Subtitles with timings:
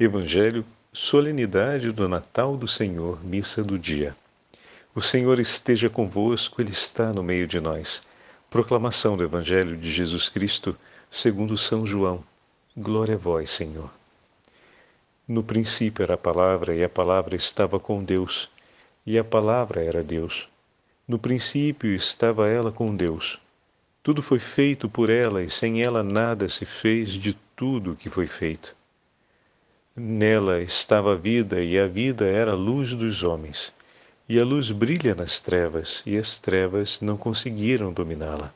[0.00, 4.16] Evangelho, solenidade do Natal do Senhor, missa do dia.
[4.94, 8.00] O Senhor esteja convosco, Ele está no meio de nós.
[8.48, 10.76] Proclamação do Evangelho de Jesus Cristo,
[11.10, 12.22] segundo São João.
[12.76, 13.90] Glória a vós, Senhor.
[15.26, 18.48] No princípio era a palavra, e a palavra estava com Deus,
[19.04, 20.48] e a palavra era Deus.
[21.08, 23.40] No princípio estava ela com Deus.
[24.00, 28.28] Tudo foi feito por ela, e sem ela nada se fez de tudo que foi
[28.28, 28.77] feito.
[30.00, 33.72] Nela estava a vida, e a vida era a luz dos homens.
[34.28, 38.54] E a luz brilha nas trevas, e as trevas não conseguiram dominá-la.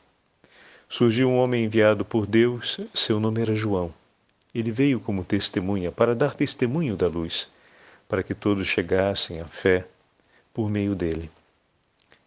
[0.87, 3.93] Surgiu um homem enviado por Deus, seu nome era João.
[4.55, 7.49] Ele veio como testemunha para dar testemunho da luz,
[8.07, 9.85] para que todos chegassem à fé
[10.53, 11.29] por meio dele.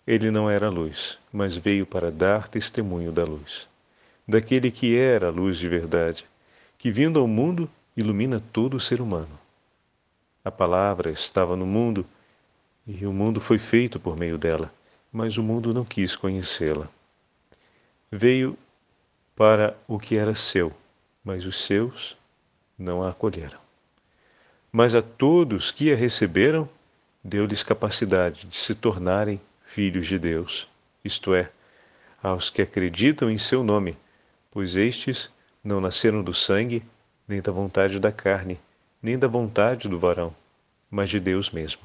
[0.06, 3.66] Ele não era luz, mas veio para dar testemunho da luz,
[4.28, 6.26] daquele que era a luz de verdade,
[6.76, 9.38] que vindo ao mundo ilumina todo o ser humano.
[10.45, 12.06] A palavra estava no mundo
[12.87, 14.73] e o mundo foi feito por meio dela,
[15.12, 16.88] mas o mundo não quis conhecê-la.
[18.10, 18.57] Veio
[19.35, 20.73] para o que era seu,
[21.24, 22.16] mas os seus
[22.79, 23.59] não a acolheram.
[24.70, 26.68] Mas a todos que a receberam,
[27.24, 30.68] deu-lhes capacidade de se tornarem filhos de Deus,
[31.04, 31.51] isto é,
[32.23, 33.96] aos que acreditam em seu nome,
[34.51, 35.30] pois estes
[35.63, 36.82] não nasceram do sangue,
[37.29, 38.59] nem da vontade da carne,
[39.02, 40.35] nem da vontade do varão,
[40.91, 41.82] mas de Deus mesmo.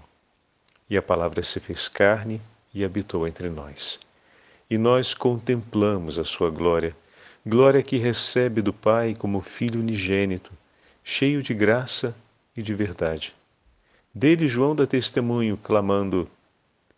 [0.89, 2.41] E a palavra se fez carne
[2.73, 3.99] e habitou entre nós.
[4.69, 6.95] E nós contemplamos a sua glória,
[7.45, 10.51] glória que recebe do Pai como Filho unigênito,
[11.03, 12.15] cheio de graça
[12.55, 13.33] e de verdade.
[14.13, 16.29] Dele João dá testemunho, clamando: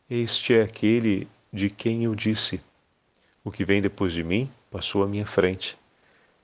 [0.10, 2.60] Este é aquele de quem eu disse:
[3.44, 5.78] O que vem depois de mim passou à minha frente,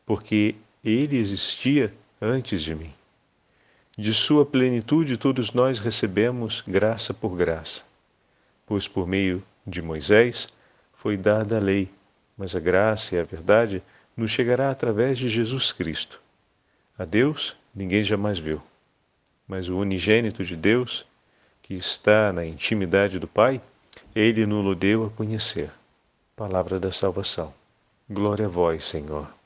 [0.05, 2.93] porque ele existia antes de mim.
[3.97, 7.83] De sua plenitude todos nós recebemos graça por graça,
[8.65, 10.47] pois por meio de Moisés
[10.93, 11.89] foi dada a lei,
[12.37, 13.83] mas a graça e a verdade
[14.15, 16.21] nos chegará através de Jesus Cristo.
[16.97, 18.61] A Deus ninguém jamais viu,
[19.47, 21.05] mas o unigênito de Deus,
[21.61, 23.61] que está na intimidade do Pai,
[24.15, 25.71] ele nos deu a conhecer.
[26.35, 27.53] Palavra da salvação.
[28.09, 29.38] Glória a vós, Senhor.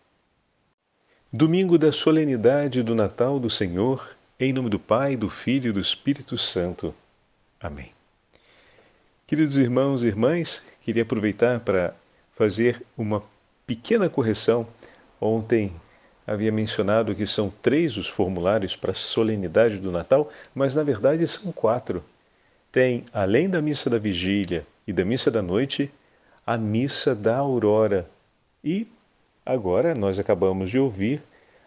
[1.35, 5.79] Domingo da solenidade do Natal do Senhor, em nome do Pai, do Filho e do
[5.79, 6.93] Espírito Santo.
[7.59, 7.89] Amém.
[9.25, 11.95] Queridos irmãos e irmãs, queria aproveitar para
[12.35, 13.23] fazer uma
[13.65, 14.67] pequena correção.
[15.19, 15.73] Ontem
[16.27, 21.25] havia mencionado que são três os formulários para a solenidade do Natal, mas na verdade
[21.27, 22.03] são quatro.
[22.71, 25.91] Tem, além da missa da vigília e da missa da noite,
[26.45, 28.07] a missa da aurora
[28.63, 28.85] e
[29.45, 31.21] Agora nós acabamos de ouvir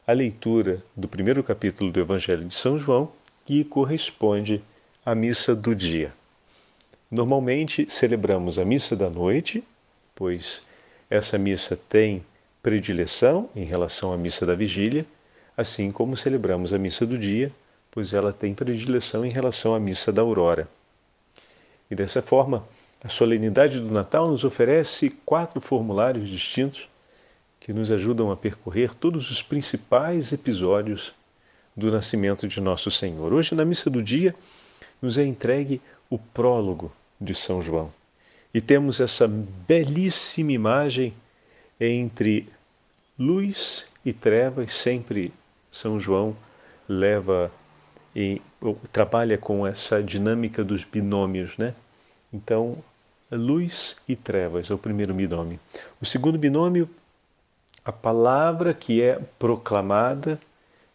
[0.07, 3.13] a leitura do primeiro capítulo do Evangelho de São João,
[3.45, 4.63] que corresponde
[5.05, 6.15] à missa do dia.
[7.11, 9.63] Normalmente celebramos a missa da noite,
[10.15, 10.63] pois
[11.11, 12.25] essa missa tem
[12.63, 15.05] predileção em relação à missa da vigília,
[15.55, 17.53] assim como celebramos a missa do dia,
[17.91, 20.67] pois ela tem predileção em relação à missa da aurora.
[21.91, 22.67] E dessa forma,
[23.05, 26.89] a solenidade do Natal nos oferece quatro formulários distintos
[27.67, 31.13] que nos ajudam a percorrer todos os principais episódios
[31.77, 33.33] do nascimento de nosso Senhor.
[33.33, 34.37] Hoje, na missa do dia,
[35.03, 37.93] nos é entregue o prólogo de São João.
[38.55, 41.13] E temos essa belíssima imagem
[41.81, 42.49] entre
[43.19, 45.33] luz e trevas, sempre
[45.69, 46.37] São João
[46.89, 47.51] leva
[48.15, 48.41] e
[48.93, 51.75] trabalha com essa dinâmica dos binômios, né?
[52.33, 52.79] Então,
[53.29, 55.59] luz e trevas é o primeiro binômio.
[56.01, 56.89] O segundo binômio
[57.87, 60.41] a palavra que é proclamada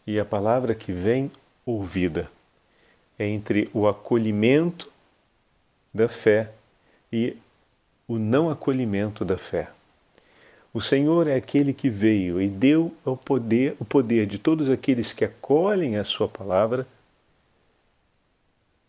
[0.06, 1.30] e a palavra que vem
[1.64, 2.30] ouvida.
[3.18, 4.92] É entre o acolhimento
[5.94, 6.52] da fé
[7.10, 7.34] e
[8.06, 9.70] o não acolhimento da fé.
[10.74, 15.14] O Senhor é aquele que veio e deu o poder, o poder de todos aqueles
[15.14, 16.86] que acolhem a sua palavra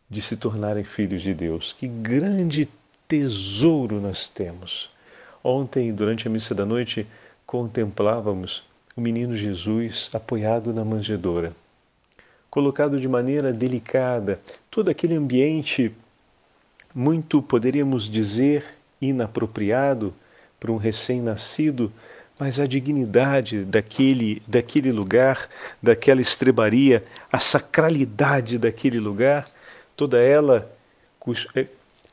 [0.10, 1.72] de se tornarem filhos de Deus.
[1.72, 2.68] Que grande
[3.08, 4.90] tesouro nós temos.
[5.42, 7.08] Ontem, durante a missa da noite,
[7.54, 8.64] contemplávamos
[8.96, 11.54] o menino Jesus apoiado na manjedoura,
[12.50, 14.40] colocado de maneira delicada,
[14.72, 15.94] todo aquele ambiente
[16.96, 18.66] muito, poderíamos dizer,
[19.00, 20.16] inapropriado
[20.60, 21.94] para um recém-nascido,
[22.40, 25.48] mas a dignidade daquele, daquele lugar,
[25.80, 29.48] daquela estrebaria, a sacralidade daquele lugar,
[29.96, 30.72] toda ela
[31.54, 31.68] é,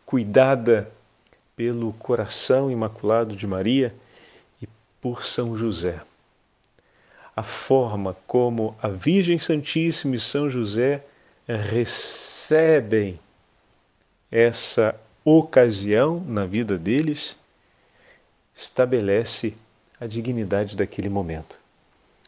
[0.05, 0.93] cuidada
[1.57, 3.95] pelo coração imaculado de Maria
[5.01, 6.03] por São José.
[7.35, 11.03] a forma como a Virgem Santíssima e São José
[11.47, 13.19] recebem
[14.31, 14.95] essa
[15.25, 17.37] ocasião na vida deles,
[18.55, 19.57] estabelece
[19.99, 21.59] a dignidade daquele momento.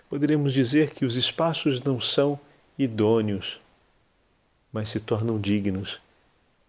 [0.08, 2.38] Poderíamos dizer que os espaços não são
[2.78, 3.60] idôneos,
[4.72, 6.00] mas se tornam dignos,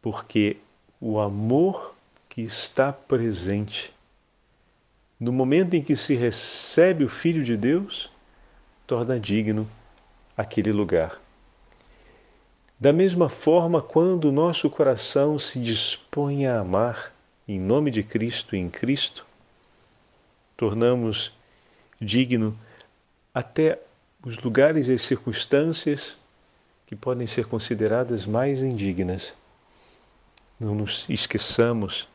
[0.01, 0.57] porque
[0.99, 1.95] o amor
[2.29, 3.92] que está presente
[5.23, 8.11] no momento em que se recebe o Filho de Deus,
[8.85, 9.65] torna digno
[10.35, 11.17] aquele lugar.
[12.77, 17.13] Da mesma forma, quando o nosso coração se dispõe a amar
[17.47, 19.25] em nome de Cristo e em Cristo,
[20.57, 21.31] tornamos
[22.01, 22.53] digno
[23.33, 23.79] até
[24.25, 26.17] os lugares e as circunstâncias
[26.85, 29.33] que podem ser consideradas mais indignas.
[30.59, 32.09] Não nos esqueçamos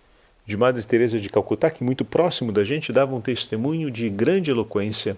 [0.49, 4.51] de Madre Teresa de Calcutá, que muito próximo da gente dava um testemunho de grande
[4.51, 5.15] eloquência,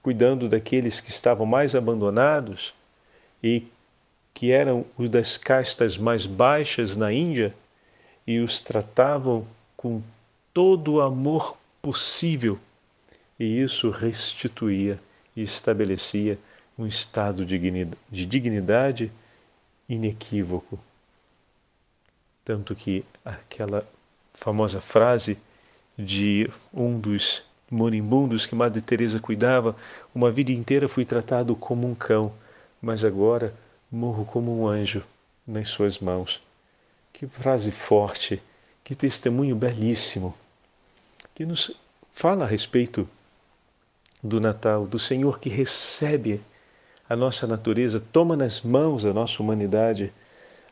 [0.00, 2.72] cuidando daqueles que estavam mais abandonados
[3.42, 3.64] e
[4.32, 7.52] que eram os das castas mais baixas na Índia
[8.24, 9.44] e os tratavam
[9.76, 10.00] com
[10.54, 12.60] todo o amor possível,
[13.40, 15.00] e isso restituía
[15.34, 16.38] e estabelecia
[16.78, 19.10] um estado de dignidade
[19.88, 20.78] inequívoco.
[22.44, 23.84] Tanto que aquela
[24.38, 25.36] famosa frase
[25.98, 29.76] de um dos moribundos que Madre Teresa cuidava,
[30.14, 32.32] uma vida inteira fui tratado como um cão,
[32.80, 33.52] mas agora
[33.90, 35.02] morro como um anjo
[35.46, 36.40] nas suas mãos.
[37.12, 38.40] Que frase forte,
[38.84, 40.34] que testemunho belíssimo,
[41.34, 41.72] que nos
[42.12, 43.08] fala a respeito
[44.22, 46.40] do Natal, do Senhor que recebe
[47.08, 50.12] a nossa natureza, toma nas mãos a nossa humanidade.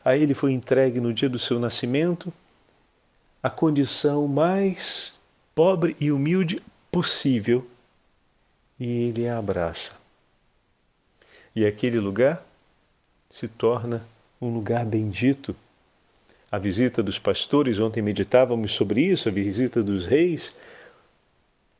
[0.05, 2.31] A Ele foi entregue no dia do seu nascimento
[3.47, 5.13] a condição mais
[5.55, 6.61] pobre e humilde
[6.91, 7.65] possível
[8.77, 9.93] e ele a abraça.
[11.55, 12.45] E aquele lugar
[13.31, 14.05] se torna
[14.41, 15.55] um lugar bendito.
[16.51, 20.53] A visita dos pastores, ontem meditávamos sobre isso, a visita dos reis.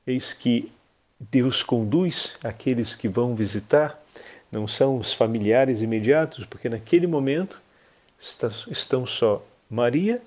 [0.07, 0.71] Eis que
[1.19, 4.01] Deus conduz aqueles que vão visitar,
[4.49, 7.61] não são os familiares imediatos, porque naquele momento
[8.71, 10.21] estão só Maria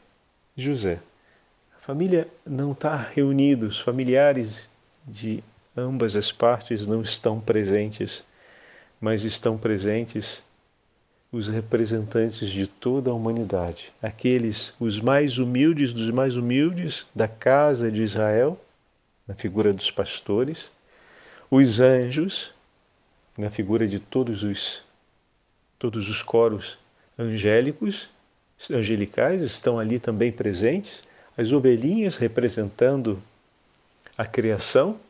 [0.54, 1.00] e José.
[1.90, 4.68] Família não está reunida, os familiares
[5.04, 5.42] de
[5.76, 8.22] ambas as partes não estão presentes,
[9.00, 10.40] mas estão presentes
[11.32, 17.90] os representantes de toda a humanidade, aqueles, os mais humildes dos mais humildes da casa
[17.90, 18.56] de Israel,
[19.26, 20.70] na figura dos pastores,
[21.50, 22.52] os anjos,
[23.36, 24.84] na figura de todos os
[25.76, 26.78] todos os coros
[27.18, 28.08] angélicos,
[28.70, 31.09] angelicais estão ali também presentes,
[31.40, 33.22] as ovelhinhas representando
[34.18, 35.00] a criação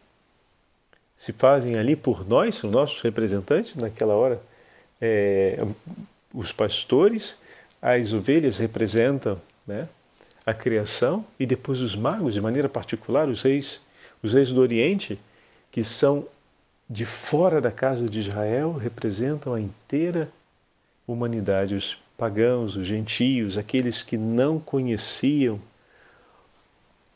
[1.18, 4.40] se fazem ali por nós, são nossos representantes naquela hora.
[5.00, 5.58] É,
[6.32, 7.36] os pastores,
[7.82, 9.88] as ovelhas representam né,
[10.46, 13.80] a criação e depois os magos, de maneira particular, os reis,
[14.22, 15.18] os reis do Oriente,
[15.72, 16.28] que são
[16.88, 20.30] de fora da casa de Israel, representam a inteira
[21.08, 25.60] humanidade, os pagãos, os gentios, aqueles que não conheciam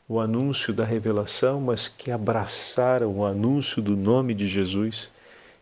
[0.08, 5.10] o anúncio da revelação, mas que abraçaram o anúncio do nome de Jesus.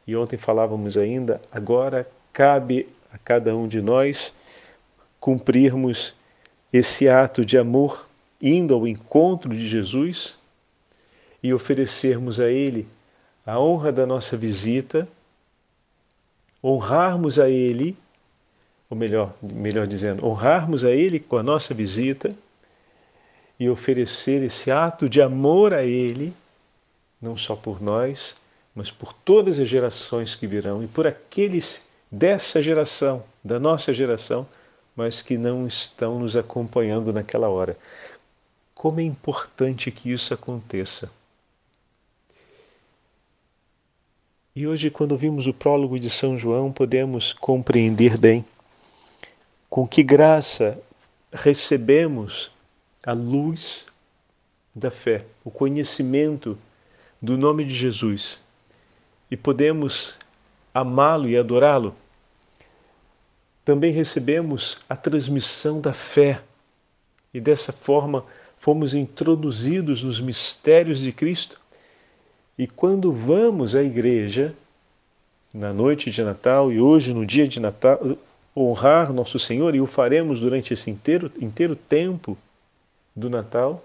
[0.07, 4.33] E ontem falávamos ainda, agora cabe a cada um de nós
[5.21, 6.15] cumprirmos
[6.73, 8.09] esse ato de amor,
[8.41, 10.37] indo ao encontro de Jesus
[11.43, 12.89] e oferecermos a Ele
[13.47, 15.07] a honra da nossa visita,
[16.63, 17.97] honrarmos a Ele,
[18.91, 22.35] ou melhor, melhor dizendo, honrarmos a Ele com a nossa visita
[23.63, 26.35] e oferecer esse ato de amor a Ele,
[27.21, 28.35] não só por nós,
[28.75, 34.49] mas por todas as gerações que virão e por aqueles dessa geração, da nossa geração,
[34.97, 37.79] mas que não estão nos acompanhando naquela hora.
[38.75, 41.13] Como é importante que isso aconteça.
[44.57, 48.45] E hoje, quando vimos o prólogo de São João, podemos compreender bem
[49.71, 50.83] com que graça
[51.33, 52.52] recebemos
[53.05, 53.85] a luz
[54.75, 56.59] da fé, o conhecimento
[57.21, 58.39] do nome de Jesus.
[59.31, 60.17] E podemos
[60.73, 61.95] amá-lo e adorá-lo,
[63.65, 66.41] também recebemos a transmissão da fé.
[67.33, 68.25] E dessa forma
[68.59, 71.61] fomos introduzidos nos mistérios de Cristo.
[72.59, 74.55] E quando vamos à igreja,
[75.53, 78.01] na noite de Natal e hoje no dia de Natal,
[78.57, 82.37] honrar nosso Senhor, e o faremos durante esse inteiro, inteiro tempo
[83.15, 83.85] do Natal,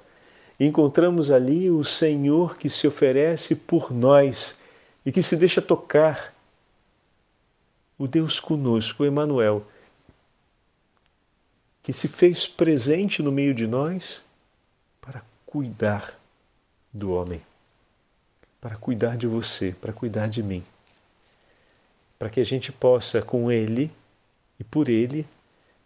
[0.60, 4.56] encontramos ali o Senhor que se oferece por nós
[5.06, 6.34] e que se deixa tocar.
[7.98, 9.66] O Deus conosco, o Emanuel,
[11.82, 14.22] que se fez presente no meio de nós
[15.02, 16.20] para cuidar
[16.94, 17.42] do homem,
[18.60, 20.64] para cuidar de você, para cuidar de mim,
[22.20, 23.92] para que a gente possa, com Ele
[24.60, 25.26] e por Ele,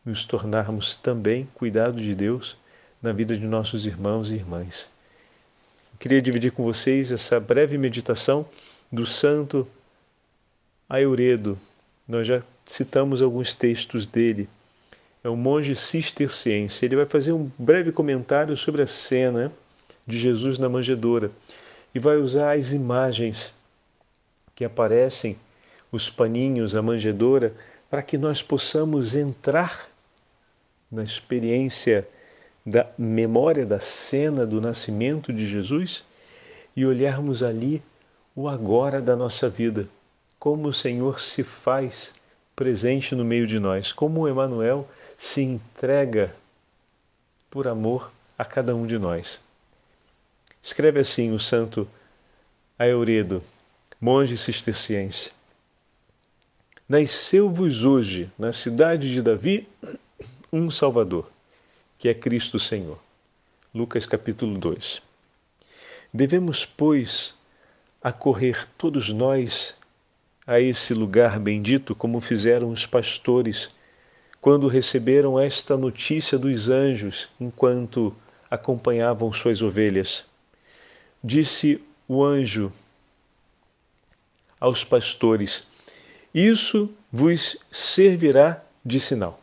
[0.04, 2.58] nos tornarmos também cuidado de Deus
[3.02, 4.90] na vida de nossos irmãos e irmãs.
[5.94, 8.46] Eu queria dividir com vocês essa breve meditação
[8.92, 9.68] do santo
[10.88, 11.58] Aeuredo.
[12.08, 14.48] Nós já citamos alguns textos dele.
[15.24, 16.86] É um monge cisterciense.
[16.86, 19.52] Ele vai fazer um breve comentário sobre a cena
[20.06, 21.32] de Jesus na manjedoura
[21.94, 23.54] e vai usar as imagens
[24.56, 25.38] que aparecem,
[25.92, 27.54] os paninhos, a manjedoura,
[27.90, 29.88] para que nós possamos entrar
[30.92, 32.08] na experiência
[32.66, 36.04] da memória da cena do nascimento de Jesus
[36.76, 37.82] e olharmos ali
[38.36, 39.88] o agora da nossa vida,
[40.40, 42.14] como o Senhor se faz
[42.56, 44.88] presente no meio de nós, como o Emanuel
[45.18, 46.36] se entrega
[47.50, 49.40] por amor a cada um de nós.
[50.62, 51.88] Escreve assim o santo
[52.78, 53.44] Aeuredo,
[54.00, 55.32] monge cisterciense.
[56.88, 59.68] Nasceu-vos hoje, na cidade de Davi,
[60.52, 61.31] um Salvador,
[62.02, 62.98] que é Cristo Senhor.
[63.72, 65.04] Lucas capítulo 2.
[66.12, 67.36] Devemos, pois,
[68.02, 69.76] acorrer todos nós
[70.48, 73.70] a esse lugar bendito, como fizeram os pastores
[74.42, 78.16] quando receberam esta notícia dos anjos enquanto
[78.50, 80.26] acompanhavam suas ovelhas.
[81.24, 82.74] Disse o anjo
[84.60, 85.68] aos pastores:
[86.34, 89.41] Isso vos servirá de sinal.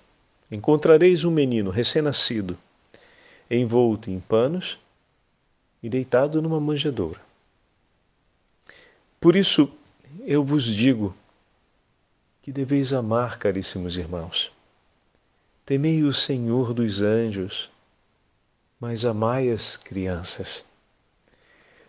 [0.51, 2.57] Encontrareis um menino recém-nascido,
[3.51, 4.79] envolto em panos
[5.83, 7.21] e deitado numa manjedoura.
[9.21, 9.71] Por isso
[10.25, 11.15] eu vos digo
[12.43, 14.51] que deveis amar, caríssimos irmãos.
[15.67, 17.71] Temei o Senhor dos anjos,
[18.81, 20.65] mas amai as crianças.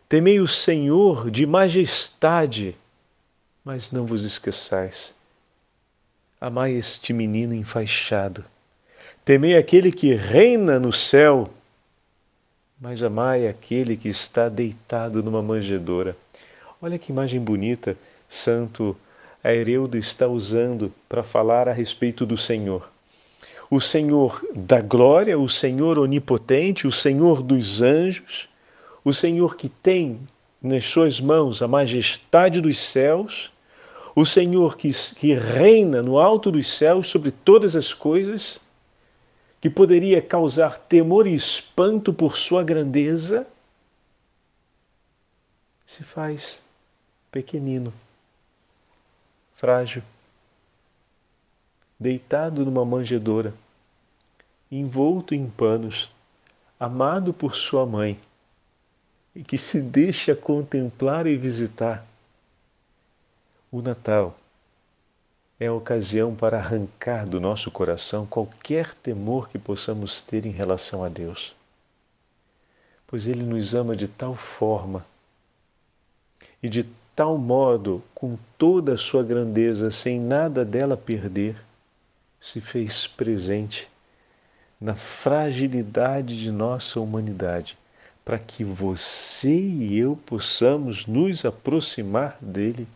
[0.10, 2.76] Temei o Senhor de majestade,
[3.64, 5.14] mas não vos esqueçais
[6.42, 8.46] Amai este menino enfaixado.
[9.26, 11.50] Temei aquele que reina no céu,
[12.80, 16.16] mas amai aquele que está deitado numa manjedoura.
[16.82, 17.98] Olha que imagem bonita,
[18.30, 18.96] Santo
[19.44, 22.90] Aereudo está usando para falar a respeito do Senhor.
[23.70, 28.48] O Senhor da glória, o Senhor onipotente, o Senhor dos anjos,
[29.04, 30.22] o Senhor que tem
[30.62, 33.52] nas suas mãos a majestade dos céus
[34.16, 38.60] o Senhor que, que reina no alto dos céus sobre todas as coisas,
[39.62, 43.46] que poderia causar temor e espanto por sua grandeza,
[45.86, 46.62] se faz
[47.32, 47.94] pequenino,
[49.56, 50.04] frágil,
[52.00, 53.54] deitado numa manjedoura,
[54.72, 56.10] envolto em panos,
[56.80, 58.20] amado por sua mãe,
[59.36, 62.09] e que se deixa contemplar e visitar
[63.72, 64.38] o Natal
[65.60, 71.04] é a ocasião para arrancar do nosso coração qualquer temor que possamos ter em relação
[71.04, 71.54] a Deus.
[73.06, 75.06] Pois Ele nos ama de tal forma
[76.64, 76.86] e de
[77.16, 81.56] tal modo, com toda a sua grandeza, sem nada dela perder,
[82.40, 83.90] se fez presente
[84.80, 87.78] na fragilidade de nossa humanidade,
[88.24, 92.88] para que você e eu possamos nos aproximar dele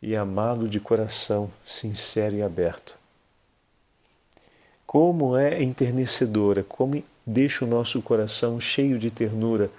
[0.00, 2.96] e amá-lo de coração sincero e aberto.
[4.86, 9.70] Como é enternecedora, como deixa o nosso coração cheio de ternura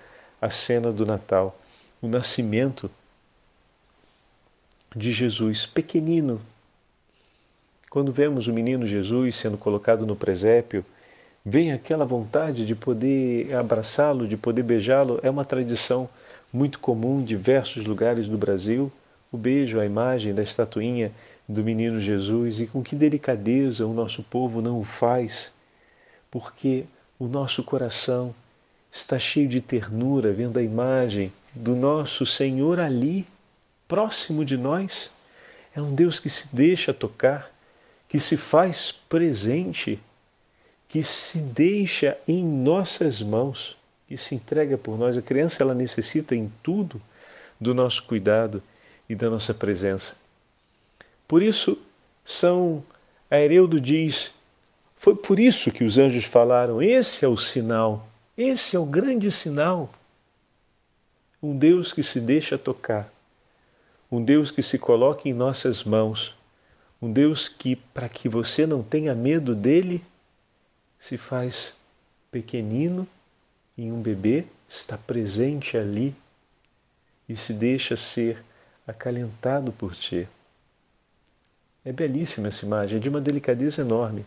[0.42, 1.58] a cena do Natal,
[2.02, 2.92] o nascimento
[4.96, 6.42] de Jesus, pequenino.
[7.90, 10.86] Quando vemos o menino Jesus sendo colocado no presépio,
[11.44, 15.20] vem aquela vontade de poder abraçá-lo, de poder beijá-lo.
[15.24, 16.10] É uma tradição
[16.52, 18.92] muito comum em diversos lugares do Brasil
[19.32, 21.12] o beijo à imagem da estatuinha
[21.48, 25.52] do menino Jesus e com que delicadeza o nosso povo não o faz,
[26.30, 26.86] porque
[27.18, 28.34] o nosso coração
[28.92, 33.28] está cheio de ternura vendo a imagem do nosso Senhor ali,
[33.88, 35.12] próximo de nós.
[35.76, 37.52] É um Deus que se deixa tocar,
[38.08, 40.00] que se faz presente,
[40.88, 45.18] que se deixa em nossas mãos, que se entrega por nós.
[45.18, 47.02] A criança ela necessita em tudo
[47.60, 48.64] do nosso cuidado
[49.10, 50.16] e da nossa presença.
[51.28, 51.78] Por isso,
[52.24, 52.84] São
[53.30, 54.32] Aereudo diz:
[55.00, 59.32] foi por isso que os anjos falaram: esse é o sinal, esse é o grande
[59.32, 59.90] sinal.
[61.42, 63.10] Um Deus que se deixa tocar,
[64.12, 66.36] um Deus que se coloca em nossas mãos,
[67.02, 70.04] um Deus que, para que você não tenha medo dele,
[71.00, 71.74] se faz
[72.30, 73.08] pequenino
[73.78, 76.14] em um bebê, está presente ali
[77.28, 78.44] e se deixa ser
[78.90, 80.28] acalentado por ti.
[81.86, 84.26] É belíssima essa imagem, é de uma delicadeza enorme.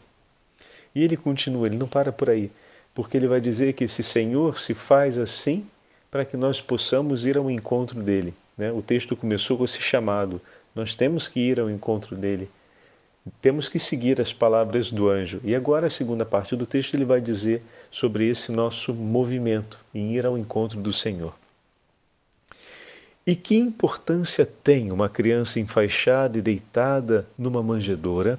[0.95, 2.51] E ele continua, ele não para por aí,
[2.95, 5.67] porque ele vai dizer que esse Senhor se faz assim
[6.11, 8.35] para que nós possamos ir ao encontro dele.
[8.57, 8.71] Né?
[8.71, 10.41] O texto começou com esse chamado,
[10.75, 12.49] nós temos que ir ao encontro dele.
[13.41, 15.41] Temos que seguir as palavras do anjo.
[15.45, 20.15] E agora, a segunda parte do texto, ele vai dizer sobre esse nosso movimento em
[20.15, 21.33] ir ao encontro do Senhor.
[23.27, 28.39] E que importância tem uma criança enfaixada e deitada numa manjedoura?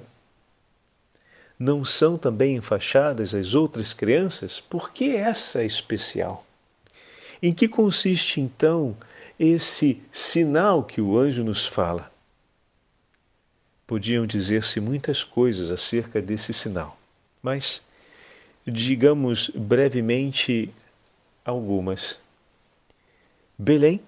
[1.58, 4.60] Não são também enfaixadas as outras crianças?
[4.60, 6.44] Por que essa é especial?
[7.42, 8.94] Em que consiste então
[9.38, 12.12] esse sinal que o anjo nos fala?
[13.86, 16.98] Podiam dizer-se muitas coisas acerca desse sinal,
[17.42, 17.80] mas
[18.66, 20.70] digamos brevemente
[21.44, 22.18] algumas.
[23.58, 24.00] Belém,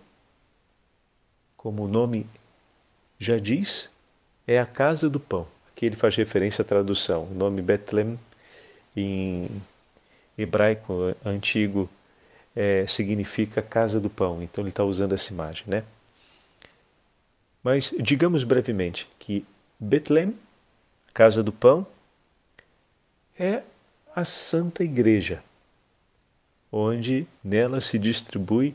[1.67, 2.25] como o nome
[3.19, 3.91] já diz,
[4.47, 5.49] é a casa do pão.
[5.73, 7.25] Aqui ele faz referência à tradução.
[7.25, 8.17] O nome Bethlehem
[8.97, 9.51] em
[10.39, 11.91] hebraico antigo
[12.55, 14.41] é, significa casa do pão.
[14.45, 15.83] Então ele está usando essa imagem, né?
[17.65, 19.45] Mas digamos brevemente que
[19.77, 20.39] Betlém,
[21.13, 21.85] casa do pão,
[23.37, 23.65] é
[24.15, 25.43] a Santa Igreja,
[26.71, 28.73] onde nela se distribui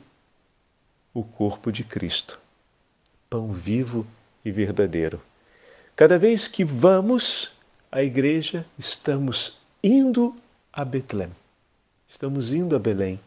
[1.13, 2.40] o corpo de Cristo,
[3.31, 4.05] pão vivo
[4.43, 5.21] e verdadeiro.
[5.95, 7.53] Cada vez que vamos
[7.89, 10.35] à igreja, estamos indo
[10.71, 11.31] a Betlém,
[12.09, 13.21] estamos indo a Belém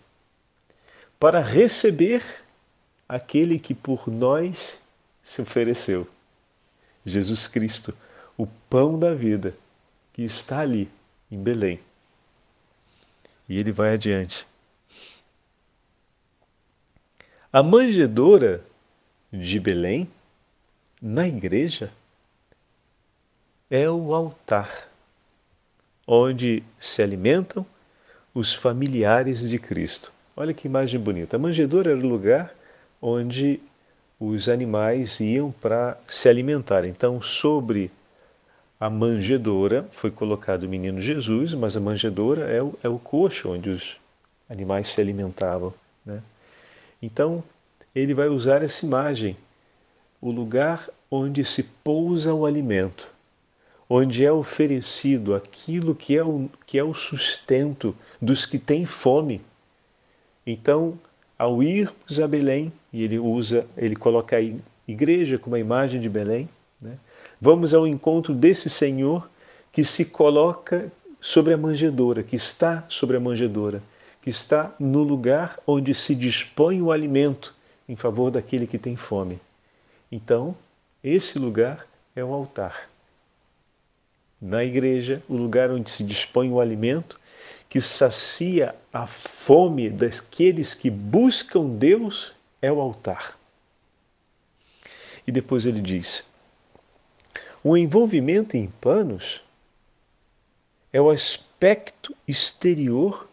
[1.19, 2.23] para receber
[3.09, 4.79] aquele que por nós
[5.23, 6.07] se ofereceu.
[7.07, 7.97] Jesus Cristo,
[8.37, 9.57] o pão da vida,
[10.13, 10.91] que está ali
[11.33, 11.81] em Belém.
[13.49, 14.47] E ele vai adiante.
[17.51, 18.63] A manjedoura
[19.41, 20.09] de Belém,
[21.03, 21.91] na igreja,
[23.69, 24.89] é o altar,
[26.07, 27.67] onde se alimentam
[28.33, 30.13] os familiares de Cristo.
[30.37, 31.37] Olha que imagem bonita.
[31.37, 32.55] A manjedoura era o lugar
[33.01, 33.61] onde
[34.19, 36.85] os animais iam para se alimentar.
[36.85, 37.91] Então, sobre
[38.79, 43.51] a manjedoura foi colocado o menino Jesus, mas a manjedoura é o, é o coxo
[43.51, 43.97] onde os
[44.49, 45.75] animais se alimentavam.
[46.05, 46.23] Né?
[47.03, 47.43] Então,
[47.95, 49.37] ele vai usar essa imagem,
[50.21, 53.13] o lugar onde se pousa o alimento,
[53.89, 59.41] onde é oferecido aquilo que é o, que é o sustento dos que têm fome.
[60.47, 60.99] Então,
[61.39, 64.41] ao irmos a Belém, e ele usa, ele coloca a
[64.89, 66.49] igreja como a imagem de Belém,
[66.81, 66.99] né?
[67.41, 69.29] vamos ao encontro desse Senhor
[69.71, 73.83] que se coloca sobre a manjedoura, que está sobre a manjedoura,
[74.21, 77.55] que está no lugar onde se dispõe o alimento
[77.89, 79.41] em favor daquele que tem fome.
[80.11, 80.57] Então,
[81.03, 82.89] esse lugar é o altar.
[84.41, 87.19] Na igreja, o lugar onde se dispõe o alimento
[87.69, 93.39] que sacia a fome daqueles que buscam Deus é o altar.
[95.27, 96.25] E depois ele diz:
[97.63, 99.41] o envolvimento em panos
[100.93, 103.27] é o aspecto exterior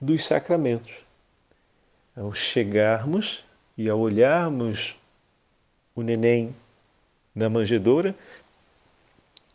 [0.00, 0.92] dos sacramentos.
[2.14, 3.42] Ao chegarmos
[3.78, 4.96] e ao olharmos
[5.94, 6.54] o neném
[7.34, 8.14] na manjedoura,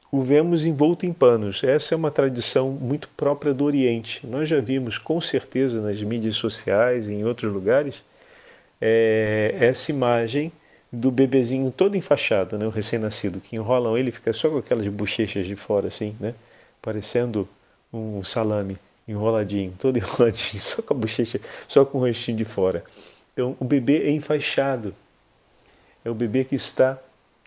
[0.10, 1.64] o vemos envolto em panos.
[1.64, 4.26] Essa é uma tradição muito própria do Oriente.
[4.26, 8.04] Nós já vimos com certeza nas mídias sociais e em outros lugares
[8.80, 10.52] é, essa imagem
[10.92, 15.48] do bebezinho todo enfaixado, né, o recém-nascido, que enrolam ele fica só com aquelas bochechas
[15.48, 16.36] de fora assim, né,
[16.80, 17.50] parecendo
[17.92, 22.84] um salame enroladinho, todo enroladinho, só com a bochecha, só com o rostinho de fora.
[23.34, 24.96] Então o bebê é enfaixado.
[26.06, 26.98] É o bebê que está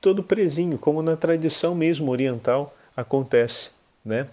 [0.00, 3.70] todo presinho, como na tradição mesmo oriental acontece,
[4.04, 4.28] né?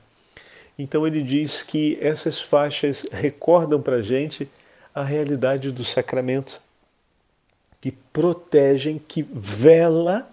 [0.78, 4.50] Então ele diz que essas faixas recordam para a gente
[4.94, 6.62] a realidade do sacramento,
[7.82, 10.30] que protegem, que vela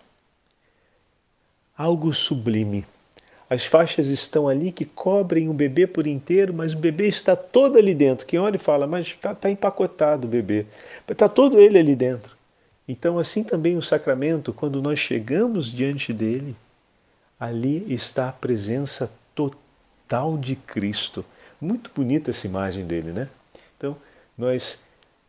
[1.76, 2.86] algo sublime.
[3.50, 7.76] As faixas estão ali que cobrem o bebê por inteiro, mas o bebê está todo
[7.76, 8.24] ali dentro.
[8.24, 10.66] Quem olha e fala, mas está tá empacotado o bebê.
[11.08, 12.36] Está todo ele ali dentro.
[12.86, 16.54] Então, assim também o sacramento, quando nós chegamos diante dele,
[17.40, 21.24] ali está a presença total de Cristo.
[21.60, 23.28] Muito bonita essa imagem dele, né?
[23.76, 23.96] Então,
[24.38, 24.80] nós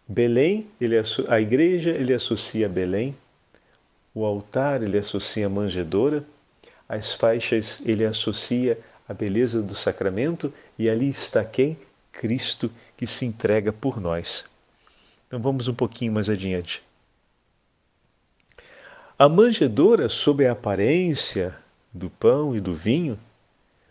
[0.07, 0.95] Belém, ele,
[1.27, 3.15] a igreja, ele associa Belém,
[4.13, 6.23] o altar ele associa a manjedoura,
[6.91, 8.77] as faixas ele associa
[9.07, 11.77] a beleza do sacramento e ali está quem?
[12.11, 14.43] Cristo que se entrega por nós.
[15.25, 16.83] Então vamos um pouquinho mais adiante.
[19.17, 21.55] A manjedoura, sob a aparência
[21.93, 23.17] do pão e do vinho,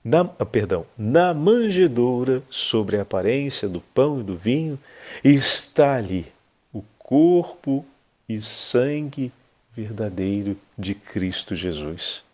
[0.04, 4.78] na, ah, perdão, na manjedoura, sobre a aparência do pão e do vinho,
[5.24, 6.30] está ali
[6.70, 7.82] o corpo
[8.28, 9.32] e sangue
[9.74, 12.28] verdadeiro de Cristo Jesus.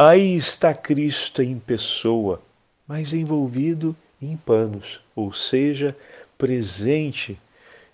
[0.00, 2.40] Aí está Cristo em pessoa,
[2.86, 5.96] mas envolvido em panos, ou seja,
[6.38, 7.36] presente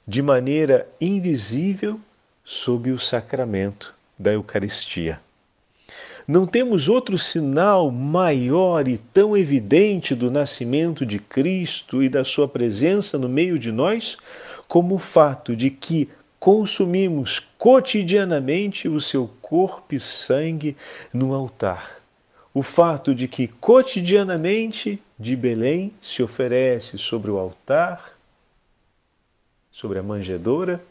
[0.06, 1.98] de maneira invisível
[2.44, 5.18] sob o sacramento da Eucaristia.
[6.28, 12.46] Não temos outro sinal maior e tão evidente do nascimento de Cristo e da sua
[12.46, 14.18] presença no meio de nós
[14.68, 16.10] como o fato de que
[16.44, 20.76] consumimos cotidianamente o seu corpo e sangue
[21.10, 22.02] no altar.
[22.52, 28.12] O fato de que cotidianamente de Belém se oferece sobre o altar,
[29.72, 30.84] sobre a manjedoura,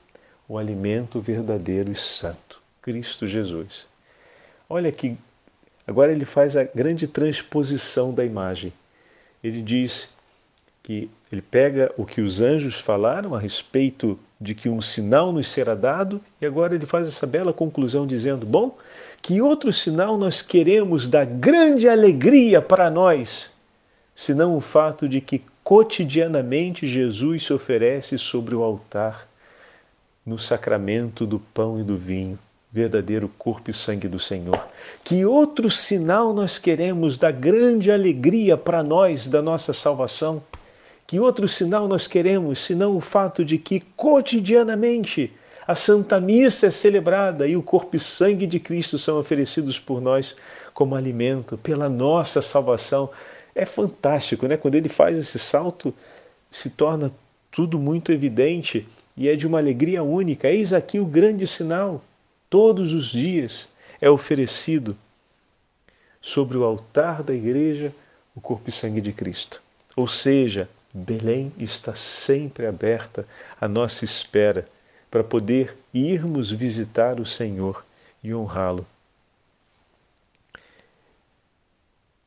[0.49, 3.85] o alimento verdadeiro e santo, Cristo Jesus.
[4.67, 5.15] Olha que
[5.85, 8.73] agora ele faz a grande transposição da imagem.
[9.43, 10.09] Ele diz
[10.81, 15.49] que ele pega o que os anjos falaram a respeito de que um sinal nos
[15.49, 18.77] será dado e agora ele faz essa bela conclusão dizendo: bom,
[19.21, 23.51] que outro sinal nós queremos dar grande alegria para nós,
[24.13, 29.27] senão o fato de que cotidianamente Jesus se oferece sobre o altar
[30.25, 32.37] no sacramento do pão e do vinho
[32.73, 34.59] verdadeiro corpo e sangue do Senhor.
[35.03, 40.41] Que outro sinal nós queremos da grande alegria para nós da nossa salvação?
[41.05, 45.31] Que outro sinal nós queremos, senão o fato de que cotidianamente
[45.67, 50.01] a Santa Missa é celebrada e o corpo e sangue de Cristo são oferecidos por
[50.01, 50.35] nós
[50.73, 53.09] como alimento pela nossa salvação?
[53.55, 54.57] É fantástico, né?
[54.57, 55.93] Quando ele faz esse salto,
[56.49, 57.11] se torna
[57.51, 60.49] tudo muito evidente e é de uma alegria única.
[60.49, 62.03] Eis aqui o grande sinal
[62.49, 63.69] todos os dias
[64.01, 64.97] é oferecido
[66.21, 67.93] sobre o altar da igreja
[68.35, 69.61] o corpo e sangue de Cristo.
[69.95, 73.25] Ou seja, Belém está sempre aberta
[73.59, 74.67] à nossa espera
[75.09, 77.83] para poder irmos visitar o Senhor
[78.23, 78.85] e honrá-lo.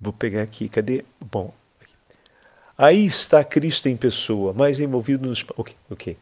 [0.00, 1.04] Vou pegar aqui, cadê?
[1.20, 1.54] Bom,
[2.76, 5.44] aí está Cristo em pessoa, mais envolvido nos.
[5.56, 6.16] Ok, ok.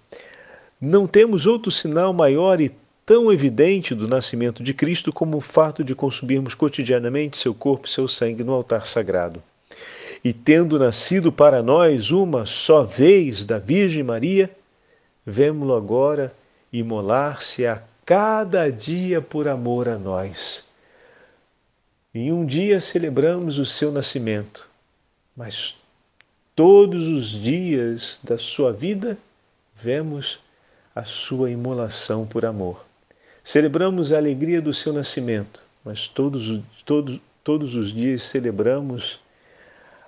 [0.80, 2.74] Não temos outro sinal maior e
[3.06, 7.90] tão evidente do nascimento de Cristo como o fato de consumirmos cotidianamente seu corpo e
[7.90, 9.42] seu sangue no altar sagrado.
[10.24, 14.50] E tendo nascido para nós uma só vez da Virgem Maria,
[15.24, 16.34] vemo-lo agora
[16.72, 20.66] imolar-se a cada dia por amor a nós.
[22.14, 24.66] E um dia celebramos o seu nascimento,
[25.36, 25.76] mas
[26.54, 29.18] todos os dias da sua vida
[29.76, 30.40] vemos
[30.94, 32.86] a sua imolação por amor.
[33.42, 39.20] Celebramos a alegria do seu nascimento, mas todos, todos, todos os dias celebramos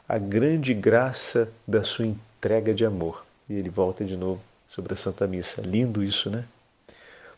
[0.08, 3.24] a grande graça da sua entrega de amor.
[3.48, 5.62] E ele volta de novo sobre a Santa Missa.
[5.62, 6.44] Lindo isso, né?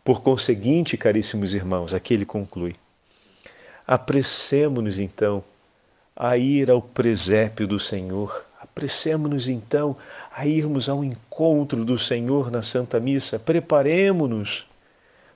[0.04, 2.76] Por conseguinte, caríssimos irmãos, aqui ele conclui:
[3.87, 5.44] apressemo-nos então
[6.16, 9.96] a ir ao presépio do Senhor, apressemo-nos então
[10.35, 14.66] a irmos ao encontro do Senhor na Santa Missa, preparemo-nos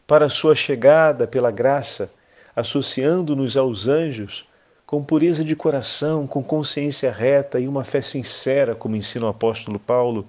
[0.07, 2.11] para a sua chegada pela graça,
[2.57, 4.45] associando-nos aos anjos
[4.93, 9.79] com pureza de coração, com consciência reta e uma fé sincera, como ensina o apóstolo
[9.79, 10.27] Paulo.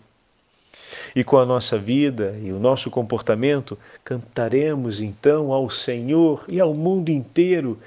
[1.13, 6.73] E com a nossa vida e o nosso comportamento, cantaremos então ao Senhor e ao
[6.73, 7.78] mundo inteiro.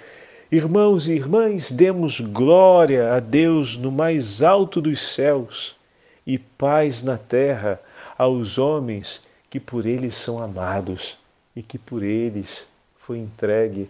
[0.52, 5.74] Irmãos e irmãs, demos glória a Deus no mais alto dos céus
[6.26, 7.80] e paz na terra
[8.18, 11.16] aos homens que por Ele são amados
[11.56, 13.88] e que por eles foi entregue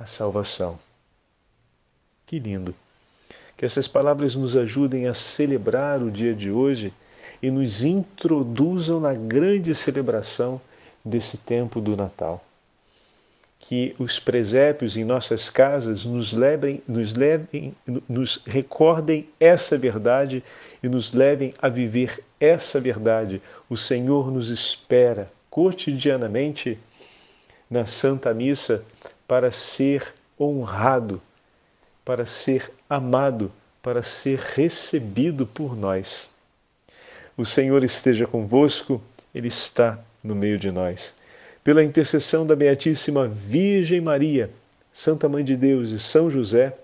[0.00, 0.78] a salvação.
[2.32, 2.74] Que lindo!
[3.58, 6.90] Que essas palavras nos ajudem a celebrar o dia de hoje
[7.42, 10.58] e nos introduzam na grande celebração
[11.04, 12.42] desse tempo do Natal.
[13.60, 17.74] Que os presépios em nossas casas nos levem, nos levem,
[18.08, 20.42] nos recordem essa verdade
[20.82, 23.42] e nos levem a viver essa verdade.
[23.68, 26.78] O Senhor nos espera cotidianamente
[27.68, 28.82] na Santa Missa
[29.28, 31.20] para ser honrado,
[32.04, 36.30] para ser amado, para ser recebido por nós.
[37.36, 39.02] O Senhor esteja convosco,
[39.34, 41.14] Ele está no meio de nós.
[41.64, 44.50] pela intercessão da Beatíssima Virgem Maria,
[44.92, 46.76] Santa Mãe de Deus e São José,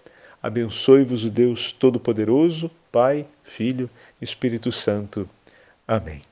[0.42, 5.28] abençoe-vos o Deus Todo-Poderoso, Pai, Filho Espírito Santo.
[5.86, 6.27] Amém.